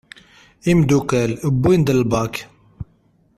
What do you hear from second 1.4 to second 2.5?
wwin-d l BAK.